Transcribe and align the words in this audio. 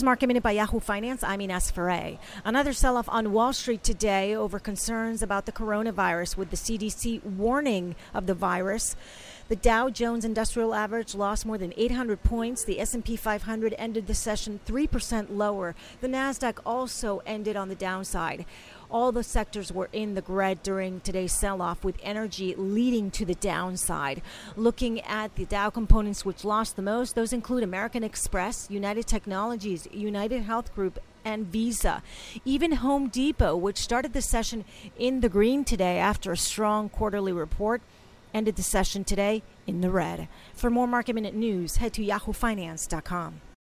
is 0.00 0.04
Market 0.04 0.28
Minute 0.28 0.42
by 0.42 0.52
Yahoo 0.52 0.80
Finance. 0.80 1.22
I'm 1.22 1.42
Ines 1.42 1.70
Ferre. 1.70 2.18
Another 2.42 2.72
sell 2.72 2.96
off 2.96 3.06
on 3.10 3.32
Wall 3.32 3.52
Street 3.52 3.84
today 3.84 4.34
over 4.34 4.58
concerns 4.58 5.22
about 5.22 5.44
the 5.44 5.52
coronavirus, 5.52 6.38
with 6.38 6.48
the 6.48 6.56
CDC 6.56 7.22
warning 7.22 7.94
of 8.14 8.24
the 8.24 8.32
virus. 8.32 8.96
The 9.50 9.56
Dow 9.56 9.90
Jones 9.90 10.24
Industrial 10.24 10.72
Average 10.72 11.16
lost 11.16 11.44
more 11.44 11.58
than 11.58 11.74
800 11.76 12.22
points. 12.22 12.62
The 12.62 12.78
S&P 12.78 13.16
500 13.16 13.74
ended 13.76 14.06
the 14.06 14.14
session 14.14 14.60
3% 14.64 15.26
lower. 15.28 15.74
The 16.00 16.06
Nasdaq 16.06 16.60
also 16.64 17.20
ended 17.26 17.56
on 17.56 17.68
the 17.68 17.74
downside. 17.74 18.46
All 18.92 19.10
the 19.10 19.24
sectors 19.24 19.72
were 19.72 19.88
in 19.92 20.14
the 20.14 20.22
red 20.28 20.62
during 20.62 21.00
today's 21.00 21.32
sell 21.32 21.60
off, 21.60 21.82
with 21.82 21.98
energy 22.00 22.54
leading 22.54 23.10
to 23.10 23.24
the 23.24 23.34
downside. 23.34 24.22
Looking 24.54 25.00
at 25.00 25.34
the 25.34 25.46
Dow 25.46 25.68
components 25.68 26.24
which 26.24 26.44
lost 26.44 26.76
the 26.76 26.82
most, 26.82 27.16
those 27.16 27.32
include 27.32 27.64
American 27.64 28.04
Express, 28.04 28.68
United 28.70 29.08
Technologies, 29.08 29.88
United 29.90 30.42
Health 30.42 30.72
Group, 30.76 31.00
and 31.24 31.48
Visa. 31.48 32.04
Even 32.44 32.70
Home 32.70 33.08
Depot, 33.08 33.56
which 33.56 33.78
started 33.78 34.12
the 34.12 34.22
session 34.22 34.64
in 34.96 35.22
the 35.22 35.28
green 35.28 35.64
today 35.64 35.98
after 35.98 36.30
a 36.30 36.36
strong 36.36 36.88
quarterly 36.88 37.32
report, 37.32 37.82
ended 38.32 38.56
the 38.56 38.62
session 38.62 39.04
today 39.04 39.42
in 39.66 39.80
the 39.80 39.90
red. 39.90 40.28
For 40.54 40.70
more 40.70 40.86
market 40.86 41.14
minute 41.14 41.34
news, 41.34 41.76
head 41.76 41.92
to 41.94 42.04
yahoofinance.com. 42.04 43.40